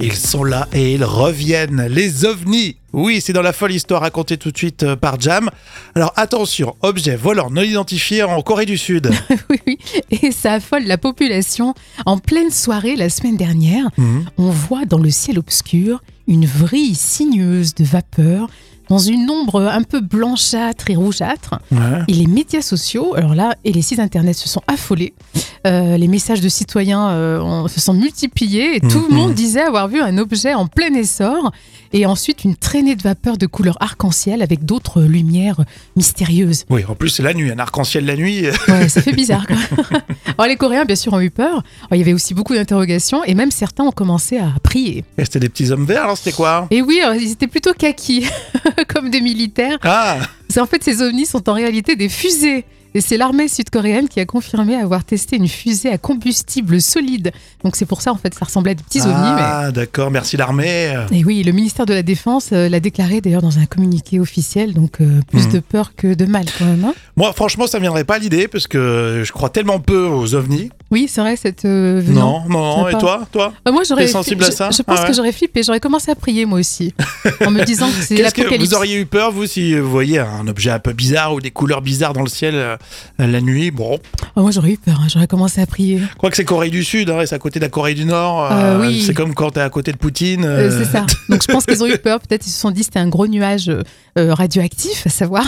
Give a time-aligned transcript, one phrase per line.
[0.00, 2.76] Ils sont là et ils reviennent, les ovnis.
[2.92, 5.50] Oui, c'est dans la folle histoire racontée tout de suite euh, par Jam.
[5.94, 9.10] Alors attention, objet volant non identifié en Corée du Sud.
[9.50, 9.78] oui, oui,
[10.10, 11.74] et ça affole la population.
[12.06, 14.24] En pleine soirée la semaine dernière, Mhm.
[14.38, 18.48] on voit dans le ciel obscur une vrille sinueuse de vapeur
[18.88, 21.56] dans une ombre un peu blanchâtre et rougeâtre.
[21.70, 21.78] Ouais.
[22.08, 25.12] Et les médias sociaux, alors là, et les sites internet se sont affolés.
[25.66, 29.14] Euh, les messages de citoyens euh, se sont multipliés et tout le Mhm.
[29.14, 31.52] monde disait avoir vu un objet en plein essor
[31.92, 35.64] et ensuite une traînée de vapeur de couleur arc-en-ciel avec d'autres lumières
[35.96, 36.64] mystérieuses.
[36.70, 38.44] Oui, en plus c'est la nuit, un arc-en-ciel la nuit.
[38.68, 39.46] Ouais, ça fait bizarre.
[39.46, 39.56] quoi.
[40.36, 41.50] Alors les Coréens, bien sûr, ont eu peur.
[41.54, 45.04] Alors, il y avait aussi beaucoup d'interrogations et même certains ont commencé à prier.
[45.16, 46.68] Et C'était des petits hommes verts, alors c'était quoi?
[46.70, 48.26] Et oui, alors, ils étaient plutôt kaki,
[48.88, 49.78] comme des militaires.
[49.82, 50.18] Ah
[50.60, 52.64] en fait ces ovnis sont en réalité des fusées.
[52.94, 57.32] Et c'est l'armée sud-coréenne qui a confirmé avoir testé une fusée à combustible solide.
[57.64, 59.12] Donc c'est pour ça en fait ça ressemblait à des petits ovnis.
[59.14, 60.94] Ah, d'accord, merci l'armée.
[61.12, 64.74] Et oui, le ministère de la Défense euh, l'a déclaré d'ailleurs dans un communiqué officiel.
[64.74, 65.52] Donc euh, plus Mhm.
[65.52, 66.84] de peur que de mal quand même.
[66.84, 66.94] hein.
[67.16, 70.34] Moi, franchement, ça ne viendrait pas à l'idée parce que je crois tellement peu aux
[70.34, 70.70] ovnis.
[70.90, 71.64] Oui, c'est vrai cette.
[71.64, 72.88] euh, Non, non, non.
[72.88, 72.98] Et pas.
[72.98, 74.06] toi, toi Euh, moi j'aurais.
[74.06, 75.62] Sensible à ça Je, pense Ah ouais que j'aurais flippé.
[75.62, 76.94] J'aurais commencé à prier moi aussi,
[77.46, 78.70] en me disant que c'est Qu'est-ce que l'apocalypse.
[78.70, 81.50] vous auriez eu peur, vous, si vous voyez un objet un peu bizarre ou des
[81.50, 82.76] couleurs bizarres dans le ciel euh,
[83.18, 83.98] la nuit Bon,
[84.36, 84.98] Oh, moi j'aurais eu peur.
[85.02, 85.06] hein.
[85.12, 85.98] J'aurais commencé à prier.
[85.98, 87.94] je crois que c'est Corée du Sud, hein, et c'est à côté de la Corée
[87.94, 88.50] du Nord.
[88.50, 89.02] Euh, oui.
[89.04, 90.44] C'est comme quand t'es à côté de Poutine.
[90.44, 91.04] Euh, euh, c'est ça.
[91.28, 92.20] Donc je pense qu'ils ont eu peur.
[92.20, 93.82] Peut-être ils se sont dit c'était un gros nuage euh,
[94.18, 95.44] euh, radioactif, à savoir.